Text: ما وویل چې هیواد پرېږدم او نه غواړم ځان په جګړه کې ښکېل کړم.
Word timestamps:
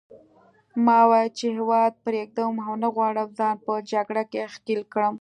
ما 0.85 0.99
وویل 1.05 1.29
چې 1.37 1.45
هیواد 1.57 1.93
پرېږدم 2.05 2.53
او 2.65 2.73
نه 2.83 2.89
غواړم 2.95 3.29
ځان 3.39 3.55
په 3.65 3.71
جګړه 3.91 4.23
کې 4.31 4.51
ښکېل 4.53 4.81
کړم. 4.93 5.09